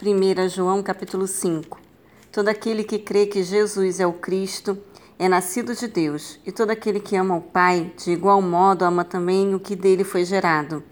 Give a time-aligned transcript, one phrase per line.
[0.00, 1.80] 1 João capítulo 5
[2.30, 4.78] Todo aquele que crê que Jesus é o Cristo
[5.18, 9.04] é nascido de Deus, e todo aquele que ama o Pai, de igual modo ama
[9.04, 10.84] também o que dele foi gerado.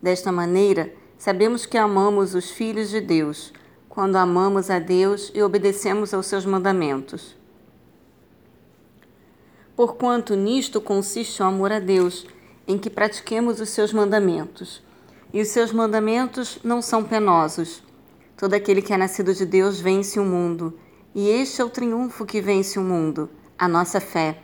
[0.00, 3.52] Desta maneira, sabemos que amamos os filhos de Deus,
[3.86, 7.36] quando amamos a Deus e obedecemos aos seus mandamentos.
[9.76, 12.26] Porquanto nisto consiste o amor a Deus,
[12.66, 14.82] em que pratiquemos os seus mandamentos.
[15.34, 17.86] E os seus mandamentos não são penosos
[18.38, 20.78] Todo aquele que é nascido de Deus vence o mundo,
[21.12, 23.28] e este é o triunfo que vence o mundo,
[23.58, 24.38] a nossa fé.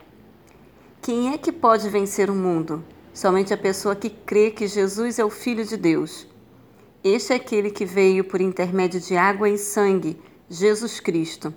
[1.01, 2.83] Quem é que pode vencer o mundo?
[3.13, 6.27] Somente a pessoa que crê que Jesus é o Filho de Deus.
[7.01, 11.53] Este é aquele que veio por intermédio de água e sangue, Jesus Cristo.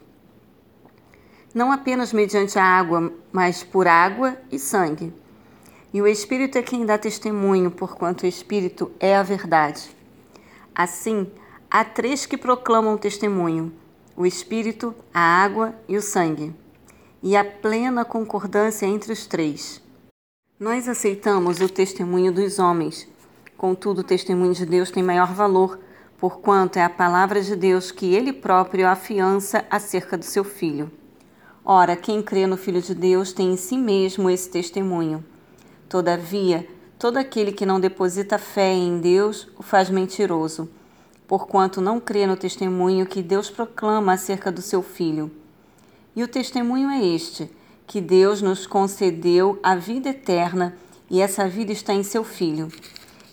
[1.52, 5.12] Não apenas mediante a água, mas por água e sangue.
[5.92, 9.91] E o Espírito é quem dá testemunho, porquanto o Espírito é a verdade.
[10.73, 11.27] Assim,
[11.70, 13.70] Há três que proclamam testemunho:
[14.16, 16.55] o Espírito, a água e o sangue.
[17.22, 19.83] E há plena concordância entre os três.
[20.58, 23.06] Nós aceitamos o testemunho dos homens,
[23.55, 25.78] contudo, o testemunho de Deus tem maior valor,
[26.16, 30.91] porquanto é a palavra de Deus que ele próprio afiança acerca do seu Filho.
[31.62, 35.22] Ora, quem crê no Filho de Deus tem em si mesmo esse testemunho.
[35.86, 36.66] Todavia,
[36.98, 40.70] todo aquele que não deposita fé em Deus o faz mentiroso
[41.29, 45.31] porquanto não crê no testemunho que Deus proclama acerca do seu Filho.
[46.17, 47.48] E o testemunho é este:
[47.87, 50.77] que Deus nos concedeu a vida eterna,
[51.11, 52.73] e essa vida está em seu Filho.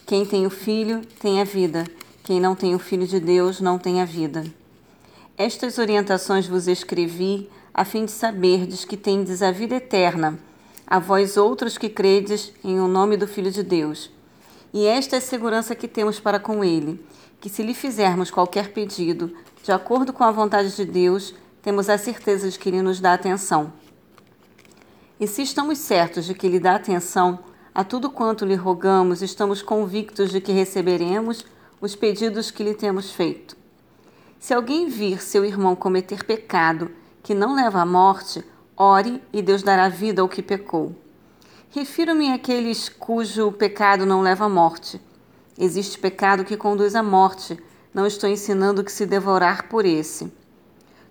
[0.05, 1.85] Quem tem o Filho tem a vida,
[2.23, 4.43] quem não tem o Filho de Deus não tem a vida.
[5.37, 10.37] Estas orientações vos escrevi a fim de saberdes que tendes a vida eterna,
[10.85, 14.14] a vós outros que credes em o nome do Filho de Deus.
[14.75, 17.01] E esta é a segurança que temos para com ele
[17.39, 21.97] que, se lhe fizermos qualquer pedido, de acordo com a vontade de Deus, temos a
[21.97, 23.71] certeza de que ele nos dá atenção.
[25.17, 27.39] E se estamos certos de que ele dá atenção
[27.73, 31.45] a tudo quanto lhe rogamos, estamos convictos de que receberemos
[31.79, 33.55] os pedidos que lhe temos feito.
[34.37, 36.91] Se alguém vir seu irmão cometer pecado
[37.23, 38.43] que não leva à morte,
[38.75, 40.93] ore e Deus dará vida ao que pecou.
[41.69, 45.01] Refiro-me àqueles cujo pecado não leva à morte
[45.57, 47.57] Existe pecado que conduz à morte.
[47.93, 50.31] Não estou ensinando que se devorar por esse.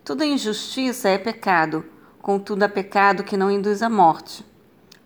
[0.04, 1.82] Toda injustiça é pecado,
[2.20, 4.44] contudo há pecado que não induz à morte.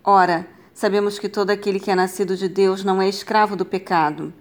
[0.03, 4.33] Ora, sabemos que todo aquele que é nascido de Deus não é escravo do pecado.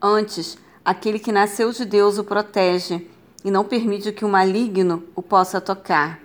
[0.00, 3.04] Antes, aquele que nasceu de Deus o protege
[3.44, 6.20] e não permite que o maligno o possa tocar.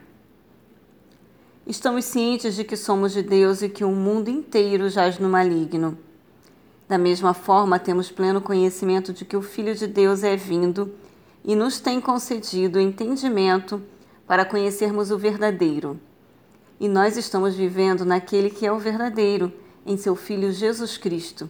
[1.68, 5.98] Estamos cientes de que somos de Deus e que o mundo inteiro jaz no maligno.
[6.88, 10.94] Da mesma forma, temos pleno conhecimento de que o Filho de Deus é vindo
[11.44, 13.82] e nos tem concedido entendimento
[14.28, 16.00] para conhecermos o verdadeiro.
[16.80, 19.52] E nós estamos vivendo naquele que é o verdadeiro,
[19.88, 21.50] em seu Filho Jesus Cristo.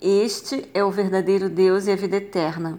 [0.00, 2.78] Este é o verdadeiro Deus e a vida eterna.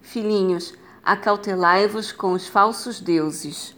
[0.00, 0.72] Filhinhos,
[1.04, 3.75] acautelai-vos com os falsos deuses.